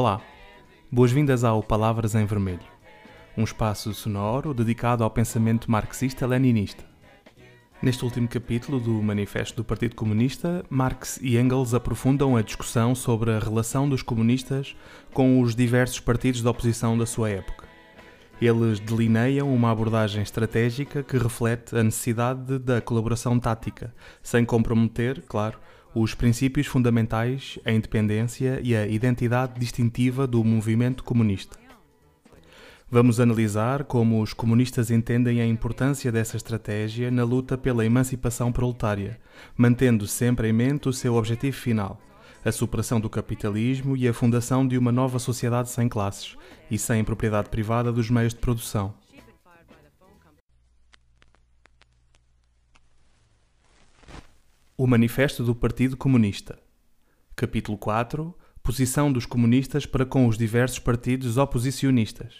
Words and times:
Olá, 0.00 0.18
boas-vindas 0.90 1.44
ao 1.44 1.62
Palavras 1.62 2.14
em 2.14 2.24
Vermelho, 2.24 2.64
um 3.36 3.44
espaço 3.44 3.92
sonoro 3.92 4.54
dedicado 4.54 5.04
ao 5.04 5.10
pensamento 5.10 5.70
marxista-leninista. 5.70 6.82
Neste 7.82 8.02
último 8.02 8.26
capítulo 8.26 8.80
do 8.80 8.92
Manifesto 9.02 9.58
do 9.58 9.62
Partido 9.62 9.94
Comunista, 9.94 10.64
Marx 10.70 11.18
e 11.20 11.36
Engels 11.36 11.74
aprofundam 11.74 12.34
a 12.34 12.40
discussão 12.40 12.94
sobre 12.94 13.30
a 13.30 13.38
relação 13.38 13.86
dos 13.86 14.00
comunistas 14.00 14.74
com 15.12 15.38
os 15.42 15.54
diversos 15.54 16.00
partidos 16.00 16.40
da 16.40 16.48
oposição 16.48 16.96
da 16.96 17.04
sua 17.04 17.28
época. 17.28 17.68
Eles 18.40 18.80
delineiam 18.80 19.54
uma 19.54 19.70
abordagem 19.70 20.22
estratégica 20.22 21.02
que 21.02 21.18
reflete 21.18 21.76
a 21.76 21.84
necessidade 21.84 22.58
da 22.58 22.80
colaboração 22.80 23.38
tática, 23.38 23.94
sem 24.22 24.46
comprometer, 24.46 25.22
claro, 25.28 25.58
os 25.94 26.14
princípios 26.14 26.66
fundamentais, 26.66 27.58
a 27.64 27.72
independência 27.72 28.60
e 28.62 28.76
a 28.76 28.86
identidade 28.86 29.58
distintiva 29.58 30.26
do 30.26 30.42
movimento 30.44 31.02
comunista. 31.02 31.58
Vamos 32.92 33.20
analisar 33.20 33.84
como 33.84 34.20
os 34.20 34.32
comunistas 34.32 34.90
entendem 34.90 35.40
a 35.40 35.46
importância 35.46 36.10
dessa 36.10 36.36
estratégia 36.36 37.08
na 37.08 37.22
luta 37.22 37.56
pela 37.56 37.86
emancipação 37.86 38.50
proletária, 38.50 39.20
mantendo 39.56 40.08
sempre 40.08 40.48
em 40.48 40.52
mente 40.52 40.88
o 40.88 40.92
seu 40.92 41.14
objetivo 41.14 41.56
final, 41.56 42.00
a 42.44 42.50
superação 42.50 42.98
do 43.00 43.08
capitalismo 43.08 43.96
e 43.96 44.08
a 44.08 44.14
fundação 44.14 44.66
de 44.66 44.76
uma 44.76 44.90
nova 44.90 45.20
sociedade 45.20 45.70
sem 45.70 45.88
classes 45.88 46.36
e 46.68 46.76
sem 46.78 47.04
propriedade 47.04 47.48
privada 47.48 47.92
dos 47.92 48.10
meios 48.10 48.34
de 48.34 48.40
produção. 48.40 48.92
O 54.82 54.86
Manifesto 54.86 55.44
do 55.44 55.54
Partido 55.54 55.94
Comunista. 55.94 56.58
Capítulo 57.36 57.76
4 57.76 58.34
Posição 58.62 59.12
dos 59.12 59.26
comunistas 59.26 59.84
para 59.84 60.06
com 60.06 60.26
os 60.26 60.38
diversos 60.38 60.78
partidos 60.78 61.36
oposicionistas. 61.36 62.34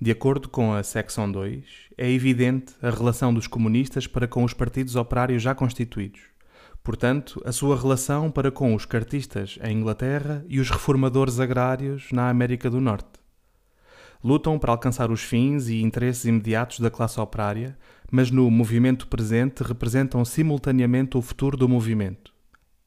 De 0.00 0.12
acordo 0.12 0.48
com 0.48 0.72
a 0.72 0.84
secção 0.84 1.28
2, 1.28 1.64
é 1.98 2.08
evidente 2.08 2.74
a 2.80 2.88
relação 2.88 3.34
dos 3.34 3.48
comunistas 3.48 4.06
para 4.06 4.28
com 4.28 4.44
os 4.44 4.54
partidos 4.54 4.94
operários 4.94 5.42
já 5.42 5.56
constituídos. 5.56 6.20
Portanto, 6.84 7.42
a 7.44 7.50
sua 7.50 7.76
relação 7.76 8.30
para 8.30 8.52
com 8.52 8.72
os 8.72 8.86
cartistas 8.86 9.58
em 9.60 9.78
Inglaterra 9.78 10.44
e 10.48 10.60
os 10.60 10.70
reformadores 10.70 11.40
agrários 11.40 12.12
na 12.12 12.30
América 12.30 12.70
do 12.70 12.80
Norte. 12.80 13.23
Lutam 14.24 14.58
para 14.58 14.72
alcançar 14.72 15.10
os 15.10 15.20
fins 15.20 15.68
e 15.68 15.82
interesses 15.82 16.24
imediatos 16.24 16.80
da 16.80 16.90
classe 16.90 17.20
operária, 17.20 17.76
mas 18.10 18.30
no 18.30 18.50
movimento 18.50 19.06
presente 19.06 19.62
representam 19.62 20.24
simultaneamente 20.24 21.18
o 21.18 21.22
futuro 21.22 21.56
do 21.56 21.68
movimento. 21.68 22.32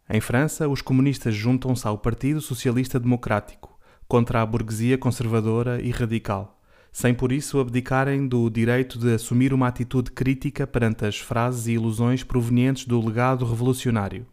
Em 0.10 0.20
França, 0.20 0.68
os 0.68 0.82
comunistas 0.82 1.36
juntam-se 1.36 1.88
ao 1.88 2.00
Partido 2.00 2.42
Socialista 2.42 3.00
Democrático, 3.00 3.80
contra 4.08 4.42
a 4.42 4.46
burguesia 4.46 4.98
conservadora 4.98 5.80
e 5.82 5.92
radical 5.92 6.58
sem 6.98 7.14
por 7.14 7.32
isso 7.32 7.60
abdicarem 7.60 8.28
do 8.28 8.50
direito 8.50 8.98
de 8.98 9.14
assumir 9.14 9.54
uma 9.54 9.68
atitude 9.68 10.10
crítica 10.10 10.66
perante 10.66 11.06
as 11.06 11.20
frases 11.20 11.68
e 11.68 11.74
ilusões 11.74 12.24
provenientes 12.24 12.86
do 12.86 13.00
legado 13.00 13.46
revolucionário. 13.46 14.26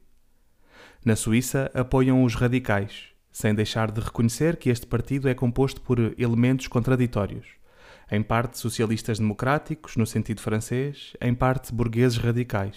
Na 1.05 1.14
Suíça, 1.14 1.70
apoiam 1.75 2.25
os 2.25 2.34
radicais, 2.34 3.08
sem 3.35 3.53
deixar 3.55 3.91
de 3.91 4.01
reconhecer 4.01 4.57
que 4.57 4.71
este 4.71 4.87
partido 4.87 5.29
é 5.29 5.35
composto 5.35 5.81
por 5.81 5.99
elementos 6.17 6.69
contraditórios, 6.69 7.47
em 8.09 8.23
parte 8.23 8.57
socialistas 8.57 9.19
democráticos, 9.19 9.97
no 9.97 10.06
sentido 10.06 10.41
francês, 10.41 11.12
em 11.21 11.34
parte 11.34 11.75
burgueses 11.75 12.17
radicais. 12.17 12.77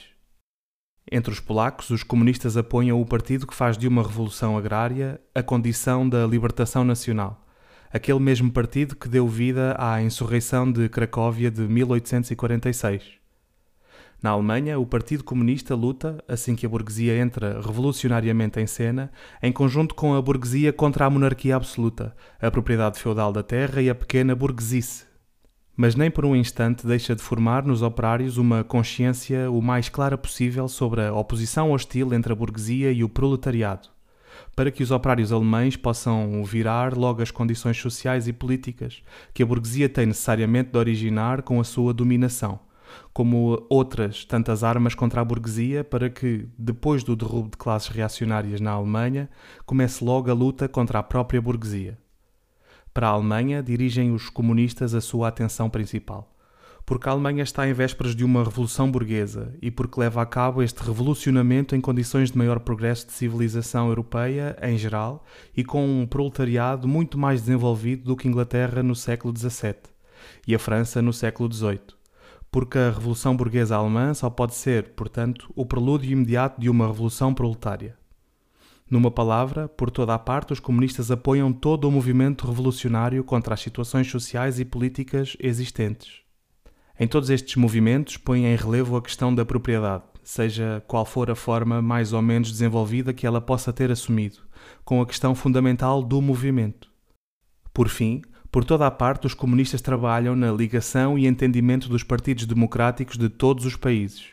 Entre 1.12 1.31
os 1.31 1.40
polacos, 1.40 1.91
os 1.91 2.01
comunistas 2.01 2.57
apoiam 2.57 3.00
o 3.00 3.06
partido 3.06 3.46
que 3.46 3.56
faz 3.56 3.78
de 3.78 3.88
uma 3.88 4.01
revolução 4.01 4.57
agrária 4.57 5.22
a 5.35 5.44
condição 5.44 6.09
da 6.09 6.25
libertação 6.25 6.84
nacional 6.84 7.47
aquele 7.91 8.19
mesmo 8.19 8.51
partido 8.51 8.96
que 8.96 9.07
deu 9.07 9.28
vida 9.28 9.75
à 9.79 10.01
insurreição 10.01 10.69
de 10.69 10.90
Cracóvia 10.90 11.50
de 11.50 11.62
1846. 11.62 13.17
Na 14.22 14.31
Alemanha, 14.31 14.79
o 14.79 14.85
Partido 14.85 15.23
Comunista 15.23 15.75
luta, 15.75 16.23
assim 16.28 16.55
que 16.55 16.66
a 16.66 16.69
burguesia 16.69 17.16
entra 17.17 17.61
revolucionariamente 17.61 18.59
em 18.59 18.66
cena, 18.66 19.11
em 19.44 19.51
conjunto 19.51 19.94
com 19.94 20.16
a 20.16 20.22
burguesia 20.22 20.73
contra 20.73 21.05
a 21.05 21.09
monarquia 21.09 21.55
absoluta, 21.55 22.16
a 22.41 22.50
propriedade 22.50 23.00
feudal 23.00 23.31
da 23.31 23.44
terra 23.44 23.79
e 23.79 23.89
a 23.89 23.95
pequena 23.95 24.35
burguesice. 24.35 25.05
Mas 25.75 25.95
nem 25.95 26.09
por 26.09 26.25
um 26.25 26.35
instante 26.35 26.88
deixa 26.88 27.16
de 27.16 27.22
formar 27.22 27.63
nos 27.63 27.83
operários 27.83 28.38
uma 28.38 28.63
consciência 28.63 29.51
o 29.51 29.61
mais 29.61 29.88
clara 29.88 30.17
possível 30.17 30.67
sobre 30.67 31.01
a 31.01 31.13
oposição 31.13 31.72
hostil 31.72 32.11
entre 32.11 32.34
a 32.34 32.35
burguesia 32.35 32.91
e 32.91 33.03
o 33.03 33.09
proletariado 33.09 33.89
para 34.55 34.72
que 34.72 34.84
os 34.84 34.91
operários 34.91 35.31
alemães 35.31 35.75
possam 35.75 36.44
virar 36.44 36.95
logo 36.95 37.22
as 37.22 37.31
condições 37.31 37.78
sociais 37.78 38.28
e 38.28 38.34
políticas 38.34 39.01
que 39.34 39.44
a 39.44 39.45
burguesia 39.45 39.89
tem 39.89 40.05
necessariamente 40.05 40.72
de 40.72 40.78
originar 40.78 41.41
com 41.41 41.59
a 41.59 41.63
sua 41.63 41.94
dominação, 41.94 42.59
como 43.13 43.66
outras 43.69 44.25
tantas 44.25 44.63
armas 44.63 44.96
contra 44.96 45.22
a 45.22 45.25
burguesia 45.25 45.84
para 45.84 46.09
que, 46.09 46.47
depois 46.58 47.03
do 47.03 47.16
derrubo 47.16 47.50
de 47.50 47.58
classes 47.58 47.90
reacionárias 47.90 48.62
na 48.62 48.72
Alemanha, 48.72 49.30
comece 49.66 50.03
logo 50.03 50.30
a 50.30 50.34
luta 50.34 50.68
contra 50.68 51.00
a 51.00 51.03
própria 51.03 51.41
burguesia. 51.41 51.97
Para 52.94 53.08
a 53.08 53.12
Alemanha, 53.12 53.62
dirigem 53.62 54.13
os 54.13 54.30
comunistas 54.30 54.94
a 54.94 55.02
sua 55.02 55.28
atenção 55.28 55.69
principal 55.69 56.34
porque 56.88 57.09
a 57.09 57.12
Alemanha 57.12 57.44
está 57.44 57.68
em 57.68 57.74
vésperas 57.74 58.16
de 58.16 58.24
uma 58.24 58.46
revolução 58.46 58.90
burguesa 58.90 59.53
e 59.62 59.69
porque 59.69 60.00
leva 60.00 60.22
a 60.22 60.25
cabo 60.25 60.64
este 60.64 60.81
revolucionamento 60.81 61.75
em 61.75 61.81
condições 61.81 62.31
de 62.31 62.38
maior 62.38 62.62
progresso 62.62 63.08
de 63.08 63.12
civilização 63.12 63.90
europeia 63.90 64.58
em 64.62 64.78
geral 64.78 65.25
e 65.56 65.66
com 65.66 65.85
um 65.85 66.08
proletariado 66.08 66.88
muito 66.88 67.18
mais 67.18 67.41
desenvolvido 67.41 68.06
do 68.06 68.16
que 68.16 68.29
Inglaterra 68.29 68.81
no 68.81 68.96
século 68.96 69.38
XVII 69.38 69.75
e 70.47 70.56
a 70.56 70.59
França 70.59 71.02
no 71.02 71.12
século 71.12 71.53
XVIII. 71.53 71.97
Porque 72.57 72.79
a 72.79 72.90
revolução 72.90 73.38
burguesa 73.38 73.75
alemã 73.75 74.16
só 74.16 74.31
pode 74.31 74.56
ser, 74.56 74.94
portanto, 74.95 75.51
o 75.56 75.63
prelúdio 75.63 76.12
imediato 76.12 76.59
de 76.59 76.72
uma 76.72 76.88
revolução 76.88 77.31
proletária. 77.31 77.95
Numa 78.90 79.12
palavra, 79.12 79.68
por 79.68 79.91
toda 79.91 80.16
a 80.16 80.18
parte, 80.18 80.53
os 80.53 80.59
comunistas 80.59 81.12
apoiam 81.12 81.53
todo 81.53 81.88
o 81.88 81.91
movimento 81.91 82.47
revolucionário 82.47 83.23
contra 83.23 83.53
as 83.53 83.59
situações 83.59 84.09
sociais 84.09 84.59
e 84.59 84.66
políticas 84.66 85.38
existentes 85.40 86.28
em 87.00 87.07
todos 87.07 87.29
estes 87.29 87.56
movimentos 87.56 88.17
põe 88.17 88.46
em 88.46 88.56
relevo 88.56 88.97
a 88.97 89.01
questão 89.01 89.34
da 89.34 89.46
propriedade, 89.46 90.03
seja 90.23 90.84
qual 90.88 91.06
for 91.06 91.29
a 91.29 91.35
forma 91.35 91.79
mais 91.79 92.12
ou 92.12 92.22
menos 92.23 92.51
desenvolvida 92.51 93.13
que 93.13 93.28
ela 93.28 93.40
possa 93.40 93.72
ter 93.72 93.91
assumido, 93.91 94.40
com 94.84 95.00
a 95.00 95.06
questão 95.06 95.35
fundamental 95.35 96.01
do 96.01 96.19
movimento. 96.22 96.90
Por 97.72 97.88
fim, 97.88 98.23
por 98.52 98.63
toda 98.63 98.88
a 98.88 98.91
parte, 98.91 99.28
os 99.28 99.34
comunistas 99.34 99.81
trabalham 99.81 100.35
na 100.35 100.52
ligação 100.52 101.18
e 101.18 101.28
entendimento 101.28 101.90
dos 101.90 102.03
partidos 102.03 102.46
democráticos 102.46 103.18
de 103.18 103.30
todos 103.30 103.66
os 103.66 103.75
países. 103.75 104.25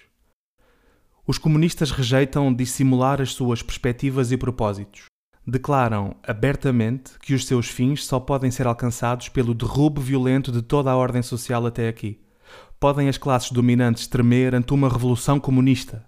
Os 1.27 1.39
comunistas 1.39 1.91
rejeitam 1.91 2.53
dissimular 2.53 3.21
as 3.21 3.33
suas 3.33 3.63
perspectivas 3.63 4.31
e 4.31 4.37
propósitos. 4.37 5.07
Declaram 5.47 6.17
abertamente 6.23 7.13
que 7.21 7.35
os 7.35 7.47
seus 7.47 7.69
fins 7.69 8.05
só 8.05 8.19
podem 8.19 8.51
ser 8.51 8.67
alcançados 8.67 9.29
pelo 9.29 9.55
derrubo 9.55 10.01
violento 10.01 10.51
de 10.51 10.63
toda 10.63 10.91
a 10.91 10.97
ordem 10.97 11.23
social 11.23 11.67
até 11.67 11.89
aqui 11.89 12.19
podem 12.85 13.09
as 13.09 13.17
classes 13.17 13.51
dominantes 13.51 14.07
tremer 14.07 14.55
ante 14.55 14.75
uma 14.75 14.91
revolução 14.91 15.41
comunista. 15.41 16.05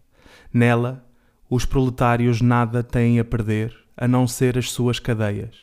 Nela, 0.53 1.07
os 1.49 1.65
proletários 1.65 2.43
nada 2.43 2.83
têm 2.83 3.19
a 3.19 3.25
perder 3.25 3.75
a 3.97 4.07
não 4.07 4.29
ser 4.29 4.59
as 4.59 4.71
suas 4.71 4.99
cadeias. 4.99 5.57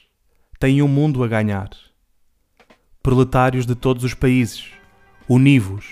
Têm 0.60 0.81
um 0.81 0.88
mundo 0.88 1.24
a 1.24 1.28
ganhar. 1.28 1.69
Proletários 3.03 3.65
de 3.65 3.75
todos 3.75 4.05
os 4.05 4.13
países, 4.13 4.71
univos. 5.27 5.85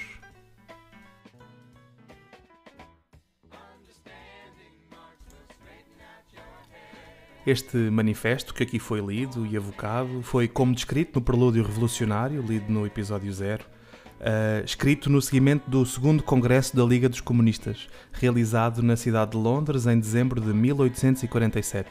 Este 7.45 7.75
manifesto 7.75 8.53
que 8.53 8.63
aqui 8.63 8.79
foi 8.79 9.01
lido 9.01 9.45
e 9.45 9.57
evocado 9.57 10.21
foi 10.23 10.47
como 10.47 10.73
descrito 10.73 11.19
no 11.19 11.25
Prelúdio 11.25 11.65
Revolucionário, 11.65 12.41
lido 12.41 12.71
no 12.71 12.85
episódio 12.85 13.33
0, 13.33 13.65
uh, 13.65 14.63
escrito 14.63 15.09
no 15.09 15.21
seguimento 15.21 15.69
do 15.69 15.85
segundo 15.85 16.23
Congresso 16.23 16.73
da 16.77 16.85
Liga 16.85 17.09
dos 17.09 17.19
Comunistas, 17.19 17.89
realizado 18.13 18.81
na 18.81 18.95
cidade 18.95 19.31
de 19.31 19.37
Londres 19.37 19.85
em 19.85 19.99
dezembro 19.99 20.39
de 20.39 20.53
1847 20.53 21.89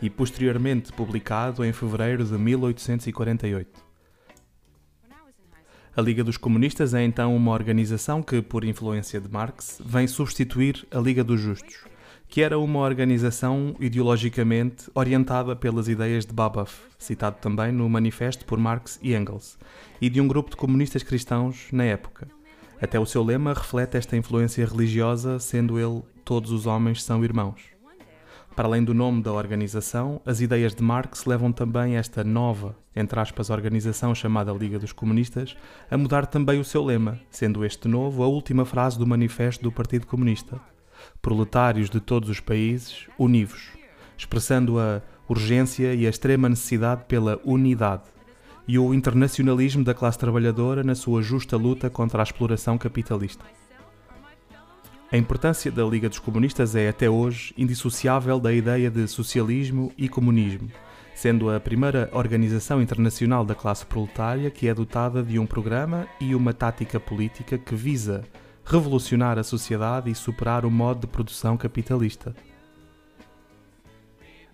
e 0.00 0.08
posteriormente 0.08 0.90
publicado 0.94 1.62
em 1.62 1.74
fevereiro 1.74 2.24
de 2.24 2.38
1848. 2.38 3.91
A 5.94 6.00
Liga 6.00 6.24
dos 6.24 6.38
Comunistas 6.38 6.94
é 6.94 7.04
então 7.04 7.36
uma 7.36 7.52
organização 7.52 8.22
que, 8.22 8.40
por 8.40 8.64
influência 8.64 9.20
de 9.20 9.30
Marx, 9.30 9.78
vem 9.84 10.06
substituir 10.06 10.86
a 10.90 10.98
Liga 10.98 11.22
dos 11.22 11.38
Justos, 11.38 11.84
que 12.30 12.40
era 12.40 12.58
uma 12.58 12.78
organização 12.78 13.76
ideologicamente 13.78 14.90
orientada 14.94 15.54
pelas 15.54 15.88
ideias 15.88 16.24
de 16.24 16.32
Babeuf, 16.32 16.80
citado 16.98 17.36
também 17.42 17.70
no 17.70 17.86
Manifesto 17.90 18.46
por 18.46 18.58
Marx 18.58 18.98
e 19.02 19.14
Engels, 19.14 19.58
e 20.00 20.08
de 20.08 20.18
um 20.18 20.26
grupo 20.26 20.48
de 20.48 20.56
comunistas 20.56 21.02
cristãos 21.02 21.66
na 21.70 21.84
época. 21.84 22.26
Até 22.80 22.98
o 22.98 23.04
seu 23.04 23.22
lema 23.22 23.52
reflete 23.52 23.98
esta 23.98 24.16
influência 24.16 24.64
religiosa, 24.64 25.38
sendo 25.38 25.78
ele 25.78 26.02
todos 26.24 26.52
os 26.52 26.64
homens 26.64 27.02
são 27.02 27.22
irmãos. 27.22 27.71
Para 28.54 28.68
além 28.68 28.84
do 28.84 28.92
nome 28.92 29.22
da 29.22 29.32
organização, 29.32 30.20
as 30.26 30.42
ideias 30.42 30.74
de 30.74 30.82
Marx 30.82 31.24
levam 31.24 31.50
também 31.50 31.96
esta 31.96 32.22
nova, 32.22 32.76
entre 32.94 33.18
aspas, 33.18 33.48
organização 33.48 34.14
chamada 34.14 34.52
Liga 34.52 34.78
dos 34.78 34.92
Comunistas, 34.92 35.56
a 35.90 35.96
mudar 35.96 36.26
também 36.26 36.60
o 36.60 36.64
seu 36.64 36.84
lema, 36.84 37.18
sendo 37.30 37.64
este 37.64 37.88
novo 37.88 38.22
a 38.22 38.26
última 38.26 38.66
frase 38.66 38.98
do 38.98 39.06
manifesto 39.06 39.62
do 39.62 39.72
Partido 39.72 40.06
Comunista. 40.06 40.60
Proletários 41.22 41.88
de 41.88 41.98
todos 41.98 42.28
os 42.28 42.40
países, 42.40 43.06
univos, 43.18 43.70
expressando 44.18 44.78
a 44.78 45.00
urgência 45.26 45.94
e 45.94 46.06
a 46.06 46.10
extrema 46.10 46.48
necessidade 46.48 47.04
pela 47.08 47.40
unidade 47.44 48.04
e 48.68 48.78
o 48.78 48.92
internacionalismo 48.92 49.82
da 49.82 49.94
classe 49.94 50.18
trabalhadora 50.18 50.84
na 50.84 50.94
sua 50.94 51.22
justa 51.22 51.56
luta 51.56 51.88
contra 51.88 52.20
a 52.20 52.22
exploração 52.22 52.76
capitalista. 52.76 53.44
A 55.12 55.18
importância 55.18 55.70
da 55.70 55.84
Liga 55.84 56.08
dos 56.08 56.18
Comunistas 56.18 56.74
é, 56.74 56.88
até 56.88 57.10
hoje, 57.10 57.52
indissociável 57.58 58.40
da 58.40 58.50
ideia 58.50 58.90
de 58.90 59.06
socialismo 59.06 59.92
e 59.98 60.08
comunismo, 60.08 60.70
sendo 61.14 61.50
a 61.50 61.60
primeira 61.60 62.08
organização 62.14 62.80
internacional 62.80 63.44
da 63.44 63.54
classe 63.54 63.84
proletária 63.84 64.50
que 64.50 64.66
é 64.66 64.72
dotada 64.72 65.22
de 65.22 65.38
um 65.38 65.44
programa 65.44 66.08
e 66.18 66.34
uma 66.34 66.54
tática 66.54 66.98
política 66.98 67.58
que 67.58 67.74
visa 67.74 68.24
revolucionar 68.64 69.38
a 69.38 69.42
sociedade 69.42 70.10
e 70.10 70.14
superar 70.14 70.64
o 70.64 70.70
modo 70.70 71.02
de 71.02 71.08
produção 71.08 71.58
capitalista. 71.58 72.34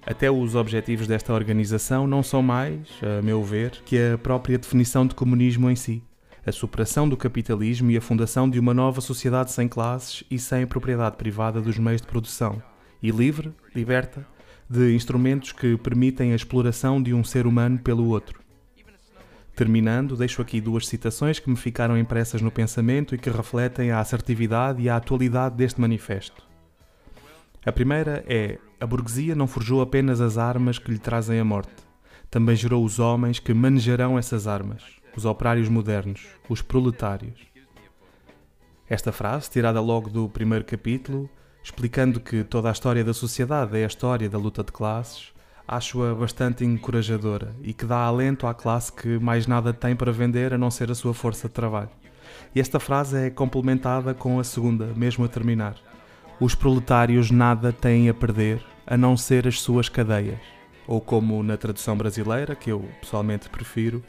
Até 0.04 0.28
os 0.28 0.56
objetivos 0.56 1.06
desta 1.06 1.32
organização 1.32 2.04
não 2.04 2.20
são 2.20 2.42
mais, 2.42 2.88
a 3.00 3.22
meu 3.22 3.44
ver, 3.44 3.80
que 3.84 3.96
a 3.96 4.18
própria 4.18 4.58
definição 4.58 5.06
de 5.06 5.14
comunismo 5.14 5.70
em 5.70 5.76
si 5.76 6.02
a 6.48 6.52
superação 6.52 7.08
do 7.08 7.16
capitalismo 7.16 7.90
e 7.90 7.96
a 7.96 8.00
fundação 8.00 8.48
de 8.48 8.58
uma 8.58 8.72
nova 8.72 9.00
sociedade 9.00 9.52
sem 9.52 9.68
classes 9.68 10.24
e 10.30 10.38
sem 10.38 10.66
propriedade 10.66 11.16
privada 11.16 11.60
dos 11.60 11.78
meios 11.78 12.00
de 12.00 12.06
produção, 12.06 12.62
e 13.02 13.10
livre, 13.10 13.52
liberta, 13.74 14.26
de 14.68 14.94
instrumentos 14.94 15.52
que 15.52 15.76
permitem 15.76 16.32
a 16.32 16.36
exploração 16.36 17.02
de 17.02 17.14
um 17.14 17.22
ser 17.22 17.46
humano 17.46 17.78
pelo 17.78 18.08
outro. 18.08 18.40
Terminando, 19.54 20.16
deixo 20.16 20.40
aqui 20.40 20.60
duas 20.60 20.86
citações 20.86 21.38
que 21.38 21.50
me 21.50 21.56
ficaram 21.56 21.98
impressas 21.98 22.40
no 22.40 22.50
pensamento 22.50 23.14
e 23.14 23.18
que 23.18 23.30
refletem 23.30 23.90
a 23.90 24.00
assertividade 24.00 24.80
e 24.82 24.88
a 24.88 24.96
atualidade 24.96 25.56
deste 25.56 25.80
manifesto. 25.80 26.46
A 27.66 27.72
primeira 27.72 28.24
é: 28.26 28.58
A 28.80 28.86
burguesia 28.86 29.34
não 29.34 29.46
forjou 29.46 29.80
apenas 29.80 30.20
as 30.20 30.38
armas 30.38 30.78
que 30.78 30.90
lhe 30.90 30.98
trazem 30.98 31.40
a 31.40 31.44
morte, 31.44 31.74
também 32.30 32.54
gerou 32.54 32.84
os 32.84 32.98
homens 32.98 33.38
que 33.38 33.52
manejarão 33.52 34.18
essas 34.18 34.46
armas 34.46 34.97
os 35.16 35.24
operários 35.24 35.68
modernos, 35.68 36.26
os 36.48 36.62
proletários. 36.62 37.40
Esta 38.88 39.12
frase, 39.12 39.50
tirada 39.50 39.80
logo 39.80 40.08
do 40.08 40.28
primeiro 40.28 40.64
capítulo, 40.64 41.28
explicando 41.62 42.20
que 42.20 42.42
toda 42.42 42.68
a 42.68 42.72
história 42.72 43.04
da 43.04 43.12
sociedade 43.12 43.78
é 43.78 43.84
a 43.84 43.86
história 43.86 44.28
da 44.28 44.38
luta 44.38 44.64
de 44.64 44.72
classes, 44.72 45.32
acho-a 45.66 46.14
bastante 46.14 46.64
encorajadora 46.64 47.54
e 47.62 47.74
que 47.74 47.84
dá 47.84 47.98
alento 47.98 48.46
à 48.46 48.54
classe 48.54 48.90
que 48.90 49.18
mais 49.18 49.46
nada 49.46 49.74
tem 49.74 49.94
para 49.94 50.10
vender 50.10 50.54
a 50.54 50.58
não 50.58 50.70
ser 50.70 50.90
a 50.90 50.94
sua 50.94 51.12
força 51.12 51.46
de 51.46 51.52
trabalho. 51.52 51.90
E 52.54 52.60
esta 52.60 52.80
frase 52.80 53.26
é 53.26 53.30
complementada 53.30 54.14
com 54.14 54.40
a 54.40 54.44
segunda, 54.44 54.86
mesmo 54.96 55.24
a 55.24 55.28
terminar. 55.28 55.74
Os 56.40 56.54
proletários 56.54 57.30
nada 57.30 57.72
têm 57.72 58.08
a 58.08 58.14
perder 58.14 58.64
a 58.86 58.96
não 58.96 59.16
ser 59.16 59.46
as 59.46 59.60
suas 59.60 59.88
cadeias. 59.88 60.38
Ou 60.86 61.00
como 61.00 61.42
na 61.42 61.58
tradução 61.58 61.96
brasileira, 61.96 62.56
que 62.56 62.70
eu 62.72 62.88
pessoalmente 63.00 63.50
prefiro, 63.50 64.02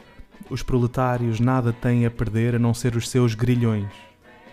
os 0.48 0.62
proletários 0.62 1.40
nada 1.40 1.72
têm 1.72 2.06
a 2.06 2.10
perder 2.10 2.54
a 2.54 2.58
não 2.58 2.72
ser 2.72 2.96
os 2.96 3.08
seus 3.08 3.34
grilhões. 3.34 3.90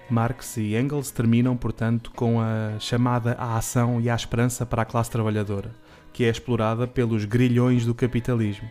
Marx 0.09 0.57
e 0.57 0.75
Engels 0.75 1.11
terminam, 1.11 1.55
portanto, 1.57 2.11
com 2.15 2.39
a 2.39 2.79
chamada 2.79 3.33
à 3.33 3.57
ação 3.57 3.99
e 3.99 4.09
à 4.09 4.15
esperança 4.15 4.65
para 4.65 4.81
a 4.81 4.85
classe 4.85 5.11
trabalhadora, 5.11 5.71
que 6.13 6.23
é 6.23 6.29
explorada 6.29 6.87
pelos 6.87 7.25
grilhões 7.25 7.85
do 7.85 7.93
capitalismo. 7.93 8.69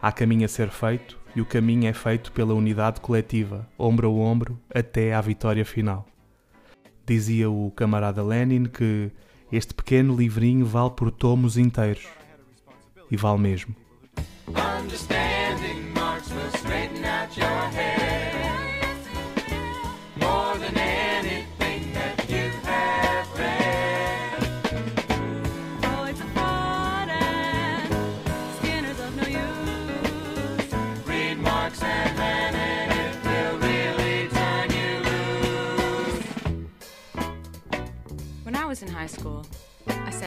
Há 0.00 0.12
caminho 0.12 0.44
a 0.44 0.48
ser 0.48 0.68
feito 0.68 1.18
e 1.34 1.40
o 1.40 1.46
caminho 1.46 1.88
é 1.88 1.92
feito 1.92 2.30
pela 2.32 2.54
unidade 2.54 3.00
coletiva, 3.00 3.66
ombro 3.78 4.08
a 4.08 4.12
ombro, 4.12 4.60
até 4.72 5.14
à 5.14 5.20
vitória 5.20 5.64
final. 5.64 6.06
Dizia 7.06 7.50
o 7.50 7.70
camarada 7.70 8.22
Lenin 8.22 8.64
que 8.64 9.10
este 9.50 9.74
pequeno 9.74 10.16
livrinho 10.16 10.66
vale 10.66 10.90
por 10.90 11.10
tomos 11.10 11.56
inteiros. 11.56 12.06
E 13.10 13.16
vale 13.16 13.38
mesmo. 13.38 13.74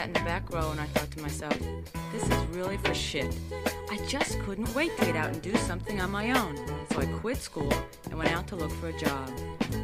In 0.08 0.14
the 0.14 0.20
back 0.22 0.50
row 0.54 0.72
and 0.72 0.80
I 0.80 0.86
thought 0.86 1.12
to 1.12 1.22
myself, 1.22 1.58
this 2.14 2.24
is 2.24 2.46
really 2.56 2.78
for 2.78 2.94
shit. 2.94 3.38
I 3.92 3.98
just 4.08 4.40
couldn't 4.40 4.74
wait 4.74 4.98
to 4.98 5.06
get 5.06 5.18
out 5.18 5.28
and 5.28 5.42
do 5.42 5.54
something 5.58 6.00
on 6.00 6.12
my 6.12 6.32
own. 6.32 6.56
So 6.92 7.02
I 7.02 7.06
quit 7.06 7.38
school 7.38 7.72
and 8.06 8.18
went 8.18 8.32
out 8.32 8.48
to 8.48 8.56
look 8.56 8.72
for 8.72 8.88
a 8.88 8.98
job. 8.98 9.30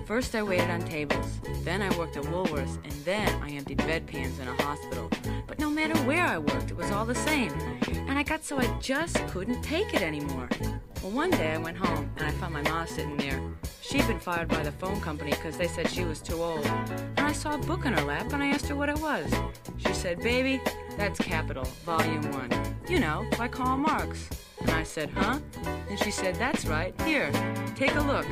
First, 0.06 0.34
I 0.34 0.42
waited 0.42 0.70
on 0.70 0.82
tables. 0.82 1.40
Then, 1.64 1.82
I 1.82 1.96
worked 1.98 2.16
at 2.16 2.24
Woolworths. 2.24 2.76
And 2.84 2.94
then, 3.04 3.28
I 3.44 3.50
emptied 3.50 3.80
bedpans 3.80 4.40
in 4.40 4.48
a 4.48 4.62
hospital. 4.64 5.10
But 5.46 5.60
no 5.60 5.70
matter 5.70 5.98
where 6.04 6.26
I 6.26 6.38
worked, 6.38 6.72
it 6.72 6.78
was 6.78 6.90
all 6.92 7.06
the 7.06 7.16
same. 7.16 7.52
And 8.08 8.18
I 8.18 8.24
got 8.24 8.46
so 8.46 8.58
I 8.58 8.68
just 8.80 9.18
couldn't 9.28 9.62
take 9.62 9.94
it 9.94 10.02
anymore. 10.02 10.50
Well, 11.02 11.12
one 11.12 11.32
day 11.32 11.52
I 11.52 11.58
went 11.58 11.78
home 11.78 12.10
and 12.18 12.28
I 12.28 12.32
found 12.32 12.54
my 12.54 12.62
mom 12.62 12.88
sitting 12.88 13.18
there. 13.18 13.42
She'd 13.94 14.08
been 14.08 14.20
fired 14.20 14.48
by 14.48 14.64
the 14.64 14.72
phone 14.72 15.00
company 15.02 15.30
because 15.30 15.56
they 15.56 15.68
said 15.68 15.88
she 15.88 16.04
was 16.04 16.20
too 16.20 16.42
old. 16.42 16.66
And 16.66 17.20
I 17.20 17.32
saw 17.32 17.54
a 17.54 17.60
book 17.60 17.86
in 17.86 17.94
her 17.94 18.02
lap 18.02 18.34
and 18.34 18.42
I 18.42 18.48
asked 18.48 18.68
her 18.70 18.76
what 18.76 18.90
it 18.90 19.00
was. 19.00 19.32
She 19.78 19.94
said, 19.94 20.20
Baby, 20.20 20.60
that's 20.98 21.20
Capital, 21.20 21.64
Volume 21.86 22.24
1. 22.32 22.76
You 22.90 23.00
know, 23.00 23.24
by 23.38 23.48
Karl 23.50 23.78
Marx. 23.78 24.28
And 24.62 24.72
I 24.72 24.82
said, 24.82 25.12
Huh? 25.12 25.38
And 25.92 26.00
she 26.00 26.10
said, 26.10 26.34
That's 26.38 26.66
right. 26.66 27.00
Here, 27.02 27.32
take 27.76 27.94
a 27.94 28.02
look. 28.02 28.26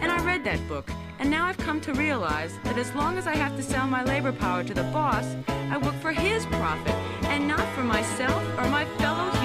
And 0.00 0.12
I 0.12 0.24
read 0.24 0.44
that 0.44 0.60
book. 0.68 0.88
And 1.18 1.28
now 1.28 1.44
I've 1.44 1.58
come 1.58 1.80
to 1.80 1.94
realize 1.94 2.56
that 2.62 2.78
as 2.78 2.94
long 2.94 3.18
as 3.18 3.26
I 3.26 3.34
have 3.34 3.56
to 3.56 3.64
sell 3.64 3.88
my 3.88 4.04
labor 4.04 4.30
power 4.30 4.62
to 4.62 4.72
the 4.72 4.84
boss, 4.84 5.26
I 5.48 5.78
work 5.78 5.96
for 5.96 6.12
his 6.12 6.46
profit 6.46 6.94
and 7.24 7.48
not 7.48 7.66
for 7.74 7.82
myself 7.82 8.40
or 8.60 8.68
my 8.68 8.84
fellow 8.98 9.39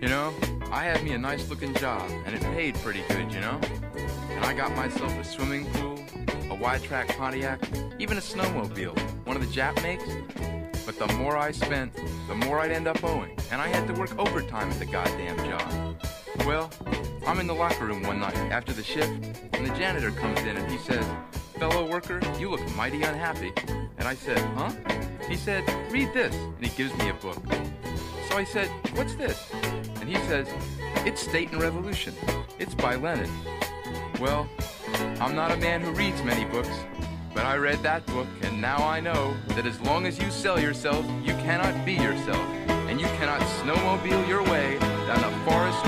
you 0.00 0.08
know, 0.08 0.34
I 0.70 0.84
had 0.84 1.02
me 1.04 1.12
a 1.12 1.18
nice 1.18 1.48
looking 1.50 1.74
job, 1.74 2.10
and 2.24 2.34
it 2.34 2.42
paid 2.42 2.74
pretty 2.76 3.02
good, 3.08 3.32
you 3.32 3.40
know? 3.40 3.60
And 4.30 4.44
I 4.44 4.54
got 4.54 4.74
myself 4.74 5.12
a 5.18 5.24
swimming 5.24 5.66
pool, 5.72 6.02
a 6.50 6.54
wide 6.54 6.82
track 6.82 7.08
Pontiac, 7.16 7.60
even 7.98 8.16
a 8.16 8.20
snowmobile, 8.20 8.98
one 9.26 9.36
of 9.36 9.42
the 9.42 9.48
Jap 9.54 9.82
makes. 9.82 10.04
But 10.86 10.98
the 10.98 11.12
more 11.18 11.36
I 11.36 11.50
spent, 11.50 11.94
the 12.28 12.34
more 12.34 12.60
I'd 12.60 12.70
end 12.70 12.88
up 12.88 13.02
owing, 13.04 13.36
and 13.50 13.60
I 13.60 13.68
had 13.68 13.86
to 13.88 13.92
work 13.92 14.18
overtime 14.18 14.70
at 14.70 14.78
the 14.78 14.86
goddamn 14.86 15.36
job. 15.38 15.96
Well, 16.46 16.70
I'm 17.26 17.38
in 17.38 17.46
the 17.46 17.54
locker 17.54 17.84
room 17.84 18.02
one 18.02 18.20
night 18.20 18.36
after 18.50 18.72
the 18.72 18.82
shift, 18.82 19.12
and 19.52 19.66
the 19.66 19.74
janitor 19.76 20.10
comes 20.10 20.40
in 20.40 20.56
and 20.56 20.70
he 20.70 20.78
says, 20.78 21.04
Fellow 21.58 21.86
worker, 21.86 22.20
you 22.38 22.48
look 22.48 22.74
mighty 22.74 23.02
unhappy. 23.02 23.52
And 23.98 24.08
I 24.08 24.14
said, 24.14 24.38
Huh? 24.56 24.72
He 25.28 25.36
said, 25.36 25.62
Read 25.92 26.14
this, 26.14 26.34
and 26.34 26.64
he 26.64 26.70
gives 26.74 26.96
me 26.96 27.10
a 27.10 27.14
book. 27.14 27.36
So 28.30 28.38
I 28.38 28.44
said, 28.44 28.68
What's 28.94 29.14
this? 29.14 29.50
And 30.00 30.08
he 30.08 30.16
says, 30.26 30.48
It's 31.06 31.20
State 31.20 31.52
and 31.52 31.60
Revolution. 31.60 32.14
It's 32.58 32.74
by 32.74 32.96
Lenin. 32.96 33.30
Well, 34.20 34.48
I'm 35.20 35.34
not 35.34 35.50
a 35.50 35.56
man 35.56 35.80
who 35.80 35.92
reads 35.92 36.22
many 36.22 36.44
books, 36.46 36.70
but 37.34 37.44
I 37.44 37.56
read 37.56 37.82
that 37.82 38.04
book, 38.06 38.26
and 38.42 38.60
now 38.60 38.78
I 38.78 39.00
know 39.00 39.34
that 39.48 39.66
as 39.66 39.80
long 39.80 40.06
as 40.06 40.18
you 40.18 40.30
sell 40.30 40.60
yourself, 40.60 41.04
you 41.24 41.32
cannot 41.34 41.84
be 41.84 41.94
yourself, 41.94 42.46
and 42.88 43.00
you 43.00 43.06
cannot 43.18 43.40
snowmobile 43.40 44.26
your 44.26 44.42
way 44.42 44.78
down 44.78 45.22
the 45.22 45.50
forest 45.50 45.84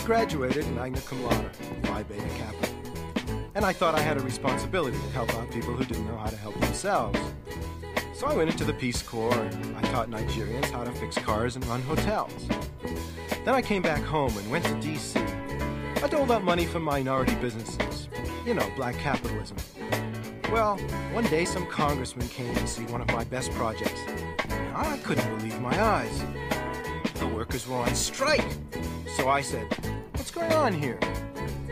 I 0.00 0.02
graduated 0.02 0.66
magna 0.72 0.98
cum 1.02 1.22
laude, 1.24 1.54
Phi 1.82 2.02
Beta 2.04 2.28
Kappa. 2.38 2.68
And 3.54 3.66
I 3.66 3.74
thought 3.74 3.94
I 3.94 4.00
had 4.00 4.16
a 4.16 4.20
responsibility 4.20 4.96
to 4.96 5.10
help 5.10 5.32
out 5.34 5.50
people 5.50 5.74
who 5.74 5.84
didn't 5.84 6.06
know 6.06 6.16
how 6.16 6.30
to 6.30 6.36
help 6.36 6.58
themselves. 6.58 7.20
So 8.14 8.26
I 8.26 8.34
went 8.34 8.50
into 8.50 8.64
the 8.64 8.72
Peace 8.72 9.02
Corps 9.02 9.34
and 9.34 9.76
I 9.76 9.82
taught 9.92 10.08
Nigerians 10.08 10.70
how 10.70 10.84
to 10.84 10.92
fix 10.92 11.18
cars 11.18 11.56
and 11.56 11.66
run 11.66 11.82
hotels. 11.82 12.48
Then 13.44 13.54
I 13.54 13.60
came 13.60 13.82
back 13.82 14.02
home 14.02 14.34
and 14.38 14.50
went 14.50 14.64
to 14.64 14.74
D.C. 14.80 15.20
I 15.20 16.08
doled 16.08 16.30
out 16.30 16.44
money 16.44 16.64
for 16.64 16.80
minority 16.80 17.34
businesses. 17.34 18.08
You 18.46 18.54
know, 18.54 18.66
black 18.76 18.96
capitalism. 18.96 19.58
Well, 20.50 20.78
one 21.12 21.24
day 21.24 21.44
some 21.44 21.66
congressman 21.66 22.26
came 22.28 22.54
to 22.54 22.66
see 22.66 22.84
one 22.84 23.02
of 23.02 23.08
my 23.08 23.24
best 23.24 23.50
projects. 23.50 24.00
I 24.74 24.96
couldn't 25.04 25.28
believe 25.36 25.60
my 25.60 25.78
eyes. 25.78 26.24
The 27.16 27.26
workers 27.28 27.68
were 27.68 27.76
on 27.76 27.94
strike. 27.94 28.48
So 29.16 29.28
I 29.28 29.42
said, 29.42 29.66
What's 30.32 30.48
going 30.48 30.62
on 30.62 30.72
here? 30.72 30.96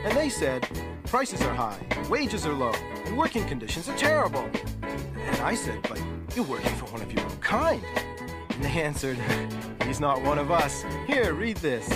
And 0.02 0.18
they 0.18 0.28
said, 0.28 0.68
Prices 1.04 1.42
are 1.42 1.54
high, 1.54 1.78
wages 2.10 2.44
are 2.44 2.52
low, 2.52 2.72
and 3.04 3.16
working 3.16 3.44
conditions 3.44 3.88
are 3.88 3.96
terrible. 3.96 4.50
And 4.82 5.36
I 5.42 5.54
said, 5.54 5.80
But 5.82 6.02
you're 6.34 6.44
working 6.44 6.74
for 6.74 6.86
one 6.86 7.00
of 7.00 7.12
your 7.12 7.24
own 7.24 7.36
kind. 7.36 7.84
And 8.50 8.64
they 8.64 8.68
answered, 8.82 9.16
He's 9.84 10.00
not 10.00 10.20
one 10.22 10.40
of 10.40 10.50
us. 10.50 10.84
Here, 11.06 11.34
read 11.34 11.58
this. 11.58 11.88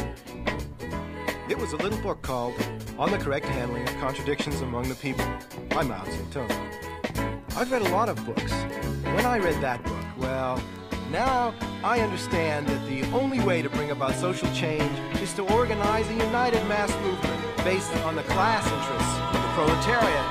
It 1.48 1.58
was 1.58 1.72
a 1.72 1.76
little 1.78 1.98
book 1.98 2.22
called 2.22 2.54
On 2.96 3.10
the 3.10 3.18
Correct 3.18 3.46
Handling 3.46 3.82
of 3.82 3.96
Contradictions 3.96 4.60
Among 4.60 4.88
the 4.88 4.94
People 4.94 5.26
by 5.68 5.82
Mao 5.82 6.04
Zedong. 6.04 7.56
I've 7.56 7.72
read 7.72 7.82
a 7.82 7.88
lot 7.88 8.08
of 8.08 8.24
books. 8.24 8.52
When 9.02 9.26
I 9.26 9.38
read 9.38 9.60
that 9.62 9.82
book, 9.82 10.04
well, 10.16 10.62
now 11.12 11.54
I 11.84 12.00
understand 12.00 12.66
that 12.68 12.86
the 12.88 13.04
only 13.12 13.38
way 13.40 13.60
to 13.60 13.68
bring 13.68 13.90
about 13.90 14.14
social 14.14 14.50
change 14.54 14.90
is 15.20 15.34
to 15.34 15.42
organize 15.52 16.08
a 16.08 16.14
united 16.14 16.66
mass 16.66 16.90
movement 17.04 17.56
based 17.58 17.94
on 18.06 18.16
the 18.16 18.22
class 18.22 18.64
interests 18.64 19.18
of 19.28 19.42
the 19.42 19.48
proletariat 19.52 20.21